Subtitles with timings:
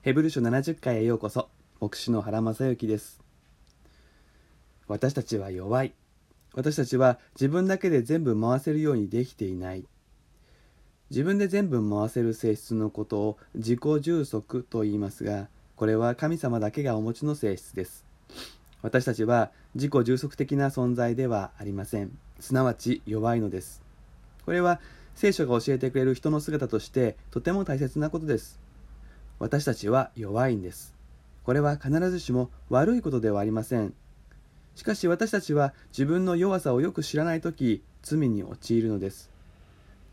[0.00, 1.48] ヘブル書70回へようこそ
[1.80, 3.20] 牧師の原正幸です。
[4.86, 5.92] 私たちは弱い。
[6.54, 9.84] 私たちは自分だけで全部回せるようにできていない。
[11.10, 18.04] 自分で全部回せる性質のことを自己充足と言いますがこれは神様だけがお持ちの性質です。
[18.82, 22.16] 私たちは自己充足的な存在ではありません。
[22.38, 23.82] すなわち弱いのです。
[24.44, 24.80] これは
[25.16, 28.67] 聖書が教えてくれる人の姿としてとても大切なことです。
[29.38, 30.94] 私たちは弱いんです。
[31.44, 33.94] これは必ずしも悪いことではありません。
[34.74, 39.30] しかし私たちは自分の弱さをよく知らない時罪に陥るのです。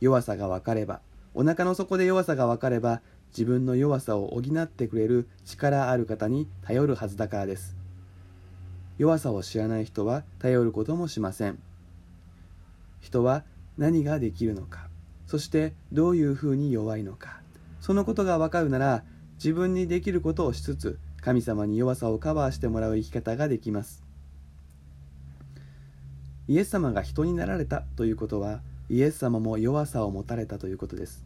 [0.01, 1.01] 弱さが分かれば
[1.33, 7.75] お腹の底で弱さが分かれば自分の弱さを補ってくれる力ある方に頼るはずだからです。
[8.97, 11.59] 弱さを知らない人は頼ることもしません。
[13.01, 13.43] 人は
[13.77, 14.87] 何ができるのか
[15.27, 17.41] そしてどういうふうに弱いのか
[17.81, 19.03] そのことがわかるなら
[19.35, 24.03] 自分にできることをしつつ神様に弱さをカバーしてもらう生き方ができます。
[26.47, 31.25] イエス様が人になられたということはイエス様も弱さを持たれたということです。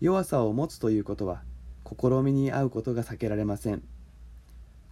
[0.00, 1.42] 弱さを持つということは
[1.84, 3.82] 試みに遭うことが避けられません。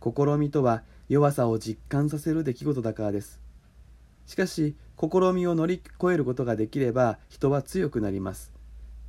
[0.03, 3.41] 試みとは弱さを実感させる出来事だからです。
[4.27, 8.53] しかし試みを乗り越えることができれば人は強くなります。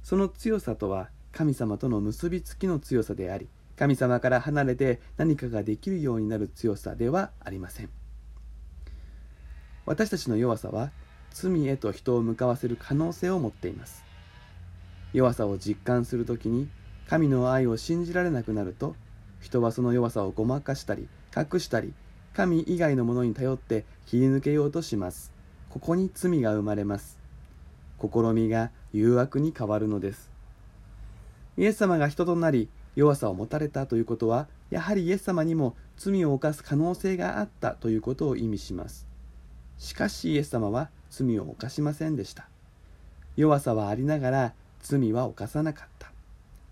[0.03, 7.89] その強さとは神様との結びつきの強さであり神様から離れて何かができるようになる強さではありません。
[9.85, 10.91] 私たちの弱さは
[11.31, 14.05] 罪へと人を向かわせる可能性を持っています。
[15.11, 16.69] 弱さを実感するときに
[17.09, 18.95] 神の愛を信じられなくなると
[19.41, 21.93] 人はその弱さをごまかしたり隠したり
[22.33, 25.33] 神以外のものに頼って切り抜けようとします。
[25.69, 27.19] ここに罪が生まれます。
[27.99, 30.34] 試みが誘惑に変わるのです。
[31.57, 39.07] イエス様が人となり弱さを持たれたということはやはりイエス様にも罪を犯す可能性があったということを意味します。
[39.77, 42.47] しかしイエス様は罪を犯しませんでした。
[43.35, 46.11] 弱さはありながら罪は犯さなかった。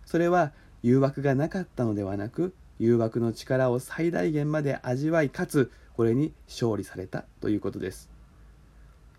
[0.06, 8.10] それは誘惑がなかったのではなく誘惑の力を最大限まで味わいかつこれに勝利されたということです。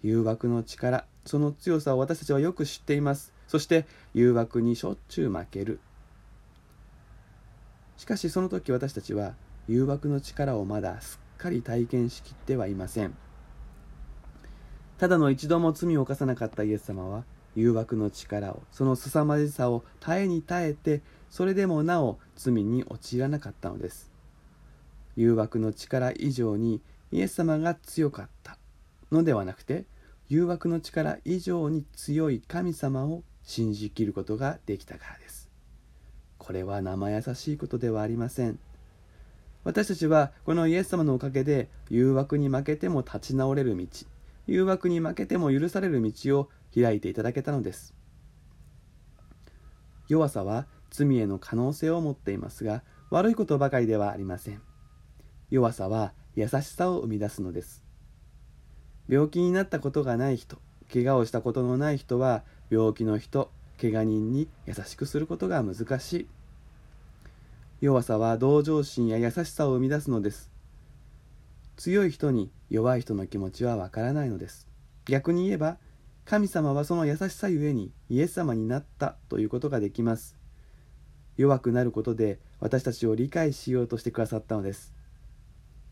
[0.02, 3.33] 誘惑の力その強さを私たちはよく知っています。
[3.54, 5.78] そして誘惑にしょっちゅう負ける。
[7.96, 9.36] しかしその時私たちは
[9.68, 13.14] 誘惑の力をまだすっかり体験しきってはいません。
[14.98, 17.22] ただの一度も罪を犯さなかったイエス様は
[17.54, 21.00] 誘惑の力をその凄まじさを耐えに耐えて
[21.30, 24.10] それでもなお罪に陥らなかったのです。
[25.14, 26.82] 誘惑の力以上に
[27.12, 28.58] イエス様が強かった
[29.12, 29.84] のではなくて
[30.28, 35.50] 誘惑の力以上に強い神様を信じきることができたからです。
[36.38, 38.58] これは生優しいことではありません。
[39.62, 43.86] 私たちはこのイエス様のおかげで誘惑に負けても立ち直れる道
[44.46, 47.94] 誘惑に負けても許される道を開いていただけたのです。
[50.08, 54.60] 弱さは罪への可能性を持っていますが悪いことばかりではありません。
[55.50, 57.84] 弱さは優しさを生み出すのです。
[59.08, 60.58] 病気になったことがない人
[60.92, 63.50] 怪我をしたことのない人は病気の人
[63.80, 66.28] 怪我人に優しくすることが難しい。
[67.80, 70.50] 弱さは同情心や優しさを生み出すのです。
[71.76, 74.68] 強い人に弱い人の気持ちはわからないのです。
[75.04, 75.76] 逆に言えば
[76.24, 80.36] 神様はその優しさゆえにイエス様になったということができます。
[81.36, 84.94] 弱くなることで私たちを理解しようとしてくださったのです。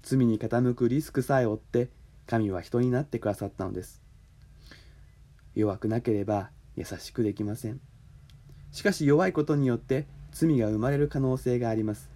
[0.02, 1.90] 罪に傾くリスクさえ負って
[2.26, 4.00] 神は人になってくださったのです。
[5.54, 7.80] 弱くなければ優しくできません。
[8.70, 12.10] しかし弱いことによって罪が生まれる可能性があります。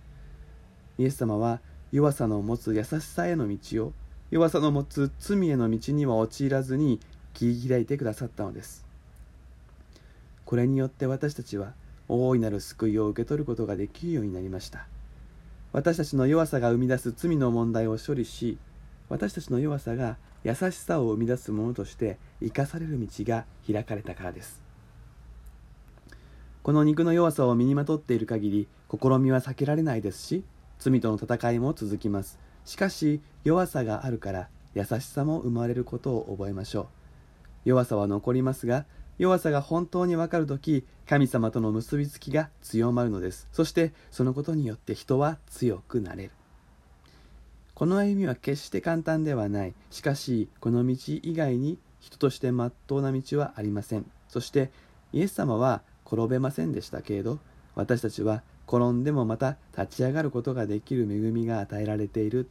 [0.99, 1.61] イエス様は
[1.93, 3.93] 弱さの持つ優しさへの道を
[4.31, 7.01] 弱さの持つ罪への道には陥らずに
[7.35, 8.87] 切り開いてくださったのです。
[10.45, 11.75] これによって私たちは
[12.09, 14.87] 大いなる救いを受け取ることができるようになりました。
[15.73, 18.57] 私たちの弱さが生み出す罪の問題を処理し
[19.11, 20.17] 私たちの弱さが
[20.47, 24.63] 優しさを生み出すものとして生かされる道が開かれたからです。
[26.63, 30.45] この肉の弱さを身にまとっている限り試みは避けられないですし
[30.79, 32.39] 罪との戦いも続きます。
[32.65, 36.87] しかし弱さがあるから優しさも生まれることを覚えましょう。
[37.65, 38.87] 弱さは残りますが
[39.19, 43.49] 弱さが本当にわかるとき神様との結びつきが強まるのです。
[43.51, 46.31] そしてそのことによって人は強くなれる。
[47.77, 49.75] この歩みは決して簡単ではない。
[49.91, 54.11] しかしこの道以外に人としてまっとうな道はありません。
[54.29, 54.71] そして
[55.13, 57.39] イエス様は転べませんでしたけれど
[57.75, 62.49] 私たちは転んでもまた立ち上がることができる恵みが与えられている。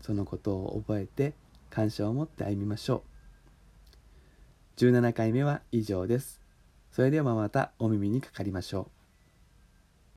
[0.00, 1.34] そのことを覚えて
[1.68, 3.02] 感謝を持って歩みましょ
[4.78, 4.80] う。
[4.80, 6.40] 17回目は以上です。
[6.92, 9.01] それではまたお耳にかかりましょう。